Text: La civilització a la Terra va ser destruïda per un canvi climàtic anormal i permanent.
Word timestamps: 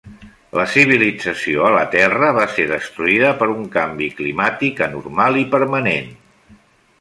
La 0.59 0.63
civilització 0.75 1.67
a 1.67 1.69
la 1.75 1.83
Terra 1.95 2.29
va 2.37 2.45
ser 2.53 2.65
destruïda 2.71 3.29
per 3.43 3.49
un 3.57 3.69
canvi 3.77 4.09
climàtic 4.23 4.83
anormal 4.87 5.39
i 5.43 5.47
permanent. 5.53 6.11